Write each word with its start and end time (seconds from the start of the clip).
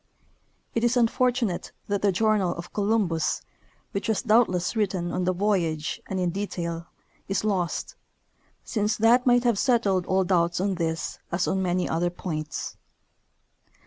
It 0.73 0.83
is 0.83 0.97
unfortunate 0.97 1.71
that 1.87 2.01
the 2.01 2.11
journal 2.11 2.55
of 2.55 2.73
Co 2.73 2.81
lumbus, 2.81 3.43
which 3.91 4.07
Avas 4.07 4.25
doubtless 4.25 4.75
written 4.75 5.11
on 5.11 5.25
the 5.25 5.31
voyage 5.31 6.01
and 6.07 6.19
in 6.19 6.31
detail, 6.31 6.87
is 7.27 7.43
lost, 7.43 7.93
since 8.63 8.97
that 8.97 9.27
might 9.27 9.43
have 9.43 9.59
settled 9.59 10.07
all 10.07 10.23
doubts 10.23 10.59
on 10.59 10.73
this 10.73 11.19
as 11.31 11.47
on 11.47 11.61
man 11.61 11.77
3^ 11.77 11.91
other 11.91 12.09
.points. 12.09 12.77